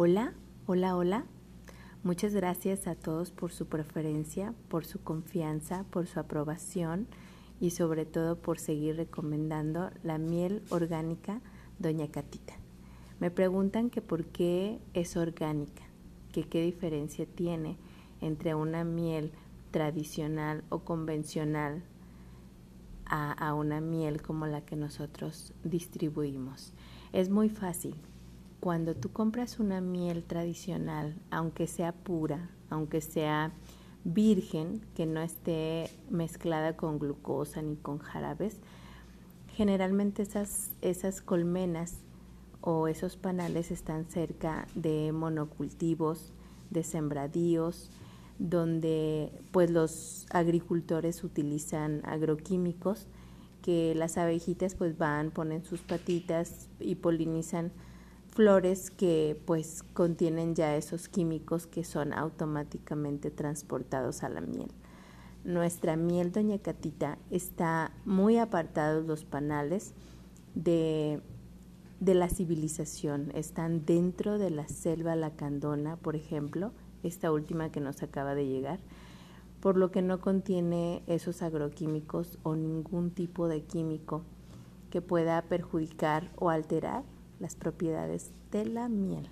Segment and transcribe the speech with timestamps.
[0.00, 0.32] Hola,
[0.66, 1.24] hola, hola.
[2.04, 7.08] Muchas gracias a todos por su preferencia, por su confianza, por su aprobación
[7.58, 11.40] y sobre todo por seguir recomendando la miel orgánica
[11.80, 12.54] Doña Catita.
[13.18, 15.82] Me preguntan que por qué es orgánica,
[16.30, 17.76] que qué diferencia tiene
[18.20, 19.32] entre una miel
[19.72, 21.82] tradicional o convencional
[23.04, 26.72] a, a, una miel como la que nosotros distribuimos.
[27.12, 27.96] Es muy fácil.
[28.60, 33.52] Cuando tú compras una miel tradicional, aunque sea pura, aunque sea
[34.04, 38.56] virgen, que no esté mezclada con glucosa ni con jarabes,
[39.54, 41.98] generalmente esas, colmenas
[42.60, 46.32] o esos panales están cerca de monocultivos,
[46.70, 47.90] de sembradíos,
[48.38, 53.06] donde pues los agricultores utilizan agroquímicos
[53.62, 57.72] que las abejitas pues van, ponen sus patitas y polinizan
[58.38, 64.70] flores que pues contienen ya esos químicos que son automáticamente transportados a la miel.
[65.42, 69.92] Nuestra miel Doña Catita está muy apartados los panales
[70.54, 71.20] de,
[71.98, 76.70] de la civilización, están dentro de la selva lacandona, por ejemplo,
[77.02, 78.78] esta última que nos acaba de llegar,
[79.58, 84.22] por lo que no contiene esos agroquímicos o ningún tipo de químico
[84.90, 87.02] que pueda perjudicar o alterar
[87.40, 89.28] las propiedades de la miel.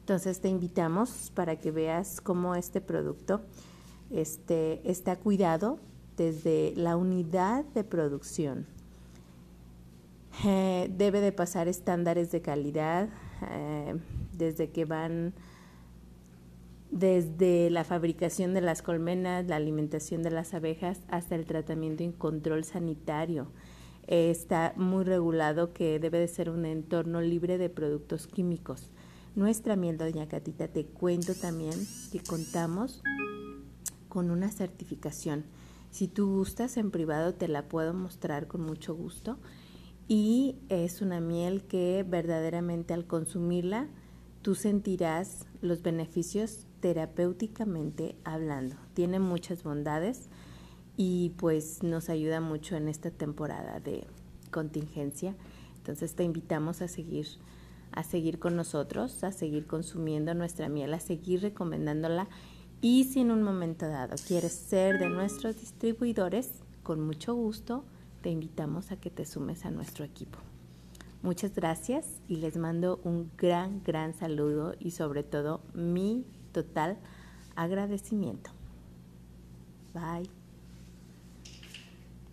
[0.00, 3.42] Entonces te invitamos para que veas cómo este producto
[4.10, 5.78] este, está cuidado
[6.16, 8.66] desde la unidad de producción.
[10.44, 13.08] Eh, debe de pasar estándares de calidad
[13.50, 13.96] eh,
[14.32, 15.34] desde que van
[16.90, 22.10] desde la fabricación de las colmenas, la alimentación de las abejas, hasta el tratamiento y
[22.10, 23.46] control sanitario.
[24.10, 28.90] Está muy regulado que debe de ser un entorno libre de productos químicos.
[29.36, 31.78] Nuestra miel Doña Catita, te cuento también
[32.10, 33.02] que contamos
[34.08, 35.44] con una certificación.
[35.92, 39.38] Si tú gustas en privado te la puedo mostrar con mucho gusto
[40.08, 43.86] y es una miel que verdaderamente al consumirla
[44.42, 48.74] tú sentirás los beneficios terapéuticamente hablando.
[48.94, 50.30] Tiene muchas bondades
[51.02, 54.06] y pues nos ayuda mucho en esta temporada de
[54.50, 55.34] contingencia.
[55.78, 57.26] Entonces te invitamos a seguir
[57.92, 62.28] a seguir con nosotros, a seguir consumiendo nuestra miel, a seguir recomendándola
[62.82, 66.50] y si en un momento dado quieres ser de nuestros distribuidores,
[66.82, 67.82] con mucho gusto
[68.20, 70.38] te invitamos a que te sumes a nuestro equipo.
[71.22, 76.98] Muchas gracias y les mando un gran, gran saludo y sobre todo mi total
[77.56, 78.50] agradecimiento.
[79.94, 80.39] Bye.